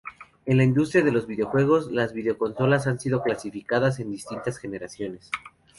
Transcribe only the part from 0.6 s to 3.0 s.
industria de los videojuegos, las videoconsolas han